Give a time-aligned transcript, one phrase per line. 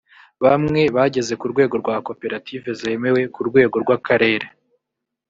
[0.43, 4.47] bamwe bageze ku rwego rwa koperative zemewe ku rwego rw’ akarere